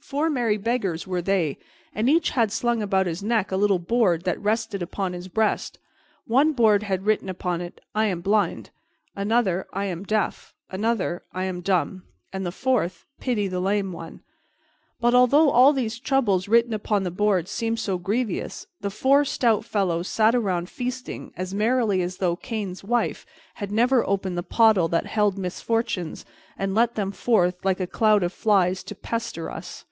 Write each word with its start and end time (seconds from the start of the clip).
Four 0.00 0.30
merry 0.30 0.56
beggars 0.56 1.06
were 1.06 1.20
they, 1.20 1.58
and 1.94 2.08
each 2.08 2.30
had 2.30 2.50
slung 2.50 2.80
about 2.80 3.04
his 3.04 3.22
neck 3.22 3.52
a 3.52 3.58
little 3.58 3.78
board 3.80 4.24
that 4.24 4.40
rested 4.40 4.80
upon 4.80 5.12
his 5.12 5.28
breast. 5.28 5.78
One 6.26 6.54
board 6.54 6.82
had 6.84 7.04
written 7.04 7.28
upon 7.28 7.60
it, 7.60 7.82
"I 7.94 8.06
am 8.06 8.22
blind," 8.22 8.70
another, 9.14 9.66
"I 9.70 9.84
am 9.84 10.04
deaf," 10.04 10.54
another, 10.70 11.24
"I 11.34 11.44
am 11.44 11.60
dumb," 11.60 12.04
and 12.32 12.46
the 12.46 12.52
fourth, 12.52 13.04
"Pity 13.20 13.48
the 13.48 13.60
lame 13.60 13.92
one." 13.92 14.22
But 14.98 15.14
although 15.14 15.50
all 15.50 15.74
these 15.74 15.98
troubles 15.98 16.48
written 16.48 16.72
upon 16.72 17.02
the 17.02 17.10
boards 17.10 17.50
seemed 17.50 17.78
so 17.78 17.98
grievous, 17.98 18.66
the 18.80 18.90
four 18.90 19.26
stout 19.26 19.62
fellows 19.66 20.08
sat 20.08 20.34
around 20.34 20.70
feasting 20.70 21.34
as 21.36 21.52
merrily 21.52 22.00
as 22.00 22.16
though 22.16 22.34
Cain's 22.34 22.82
wife 22.82 23.26
had 23.56 23.70
never 23.70 24.08
opened 24.08 24.38
the 24.38 24.42
pottle 24.42 24.88
that 24.88 25.04
held 25.04 25.36
misfortunes 25.36 26.24
and 26.56 26.74
let 26.74 26.94
them 26.94 27.12
forth 27.12 27.62
like 27.62 27.78
a 27.78 27.86
cloud 27.86 28.22
of 28.22 28.32
flies 28.32 28.82
to 28.84 28.94
pester 28.94 29.50
us. 29.50 29.84